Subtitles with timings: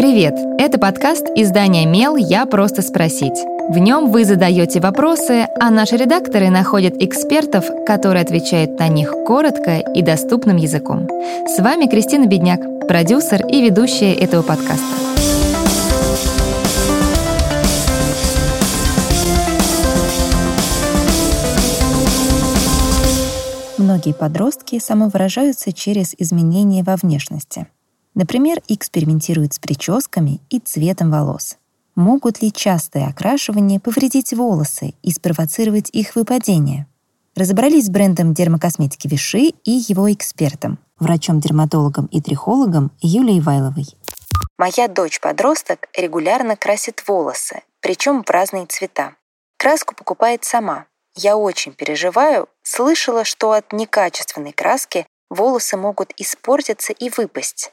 [0.00, 0.34] Привет!
[0.58, 2.16] Это подкаст издания «Мел.
[2.16, 3.38] Я просто спросить».
[3.68, 9.76] В нем вы задаете вопросы, а наши редакторы находят экспертов, которые отвечают на них коротко
[9.76, 11.06] и доступным языком.
[11.46, 14.86] С вами Кристина Бедняк, продюсер и ведущая этого подкаста.
[23.76, 27.66] Многие подростки самовыражаются через изменения во внешности.
[28.14, 31.56] Например, экспериментируют с прическами и цветом волос.
[31.94, 36.86] Могут ли частые окрашивания повредить волосы и спровоцировать их выпадение?
[37.36, 43.86] Разобрались с брендом дермокосметики Виши и его экспертом, врачом-дерматологом и трихологом Юлией Вайловой.
[44.58, 49.14] Моя дочь-подросток регулярно красит волосы, причем в разные цвета.
[49.56, 50.86] Краску покупает сама.
[51.14, 57.72] Я очень переживаю, слышала, что от некачественной краски волосы могут испортиться и выпасть.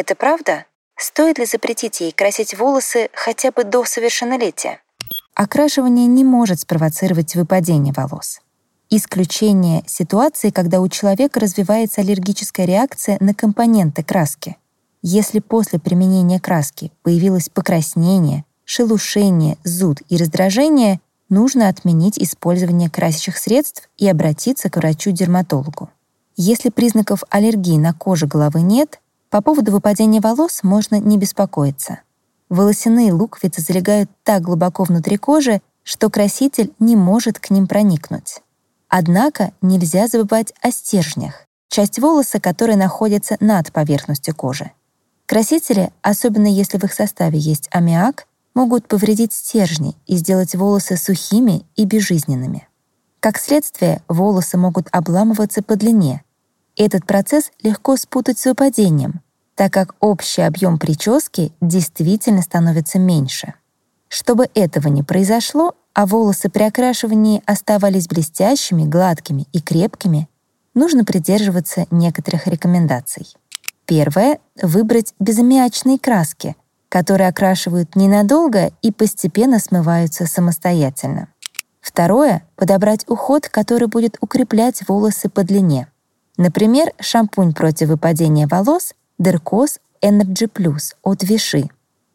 [0.00, 0.64] Это правда?
[0.96, 4.80] Стоит ли запретить ей красить волосы хотя бы до совершеннолетия?
[5.34, 8.40] Окрашивание не может спровоцировать выпадение волос.
[8.90, 14.56] Исключение ситуации, когда у человека развивается аллергическая реакция на компоненты краски.
[15.02, 23.88] Если после применения краски появилось покраснение, шелушение, зуд и раздражение, нужно отменить использование красящих средств
[23.96, 25.90] и обратиться к врачу-дерматологу.
[26.36, 32.00] Если признаков аллергии на коже головы нет, по поводу выпадения волос можно не беспокоиться.
[32.48, 38.42] Волосяные луковицы залегают так глубоко внутри кожи, что краситель не может к ним проникнуть.
[38.88, 44.72] Однако нельзя забывать о стержнях, часть волоса, которая находится над поверхностью кожи.
[45.26, 51.66] Красители, особенно если в их составе есть аммиак, могут повредить стержни и сделать волосы сухими
[51.76, 52.66] и безжизненными.
[53.20, 56.22] Как следствие, волосы могут обламываться по длине,
[56.78, 59.20] этот процесс легко спутать с выпадением,
[59.54, 63.54] так как общий объем прически действительно становится меньше.
[64.08, 70.28] Чтобы этого не произошло, а волосы при окрашивании оставались блестящими, гладкими и крепкими,
[70.74, 73.26] нужно придерживаться некоторых рекомендаций.
[73.84, 76.56] Первое— выбрать безаммиачные краски,
[76.88, 81.28] которые окрашивают ненадолго и постепенно смываются самостоятельно.
[81.80, 85.88] Второе— подобрать уход, который будет укреплять волосы по длине.
[86.38, 91.68] Например, шампунь против выпадения волос Dercos Energy Plus от Виши.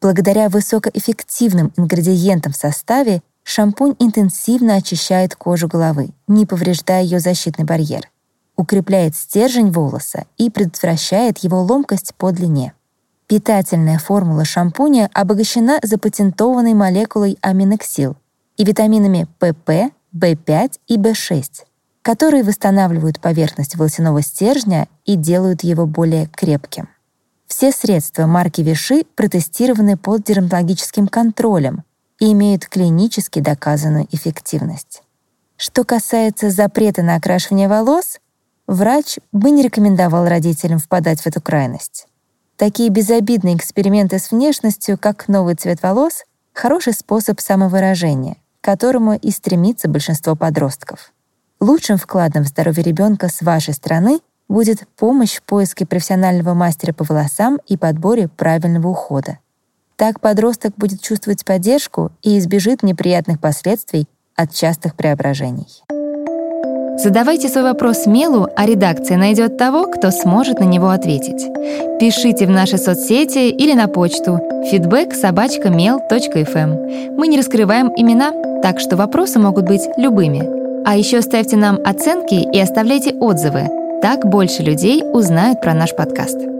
[0.00, 8.10] Благодаря высокоэффективным ингредиентам в составе шампунь интенсивно очищает кожу головы, не повреждая ее защитный барьер,
[8.56, 12.72] укрепляет стержень волоса и предотвращает его ломкость по длине.
[13.26, 18.16] Питательная формула шампуня обогащена запатентованной молекулой аминоксил
[18.56, 21.64] и витаминами ПП, В5 и В6,
[22.06, 26.88] которые восстанавливают поверхность волосяного стержня и делают его более крепким.
[27.48, 31.82] Все средства марки Виши протестированы под дерматологическим контролем
[32.20, 35.02] и имеют клинически доказанную эффективность.
[35.56, 38.20] Что касается запрета на окрашивание волос,
[38.68, 42.06] врач бы не рекомендовал родителям впадать в эту крайность.
[42.56, 49.32] Такие безобидные эксперименты с внешностью, как новый цвет волос, хороший способ самовыражения, к которому и
[49.32, 51.10] стремится большинство подростков.
[51.66, 57.02] Лучшим вкладом в здоровье ребенка с вашей стороны будет помощь в поиске профессионального мастера по
[57.02, 59.40] волосам и подборе правильного ухода.
[59.96, 64.06] Так подросток будет чувствовать поддержку и избежит неприятных последствий
[64.36, 65.82] от частых преображений.
[67.02, 71.48] Задавайте свой вопрос Мелу, а редакция найдет того, кто сможет на него ответить.
[71.98, 74.38] Пишите в наши соцсети или на почту
[74.72, 75.14] feedback
[76.54, 77.16] эм.
[77.16, 80.55] Мы не раскрываем имена, так что вопросы могут быть любыми.
[80.86, 83.68] А еще ставьте нам оценки и оставляйте отзывы.
[84.02, 86.55] Так больше людей узнают про наш подкаст.